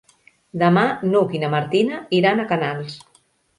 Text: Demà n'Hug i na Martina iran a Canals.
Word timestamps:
Demà 0.63 0.85
n'Hug 1.09 1.35
i 1.37 1.43
na 1.45 1.51
Martina 1.57 2.01
iran 2.23 2.43
a 2.43 2.49
Canals. 2.55 2.99